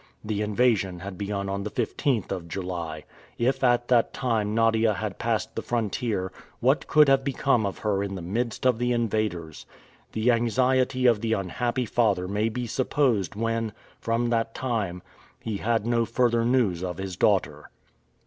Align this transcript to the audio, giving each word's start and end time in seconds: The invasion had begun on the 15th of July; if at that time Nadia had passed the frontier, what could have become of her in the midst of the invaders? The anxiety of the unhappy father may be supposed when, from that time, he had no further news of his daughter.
The 0.23 0.41
invasion 0.41 1.01
had 1.01 1.15
begun 1.15 1.47
on 1.47 1.61
the 1.61 1.69
15th 1.69 2.31
of 2.31 2.47
July; 2.47 3.03
if 3.37 3.63
at 3.63 3.87
that 3.89 4.15
time 4.15 4.55
Nadia 4.55 4.95
had 4.95 5.19
passed 5.19 5.53
the 5.55 5.61
frontier, 5.61 6.31
what 6.59 6.87
could 6.87 7.07
have 7.07 7.23
become 7.23 7.67
of 7.67 7.77
her 7.77 8.01
in 8.01 8.15
the 8.15 8.21
midst 8.23 8.65
of 8.65 8.79
the 8.79 8.93
invaders? 8.93 9.67
The 10.13 10.31
anxiety 10.31 11.05
of 11.05 11.21
the 11.21 11.33
unhappy 11.33 11.85
father 11.85 12.27
may 12.27 12.49
be 12.49 12.65
supposed 12.65 13.35
when, 13.35 13.73
from 13.99 14.31
that 14.31 14.55
time, 14.55 15.03
he 15.39 15.57
had 15.57 15.85
no 15.85 16.05
further 16.05 16.43
news 16.43 16.83
of 16.83 16.97
his 16.97 17.15
daughter. 17.15 17.69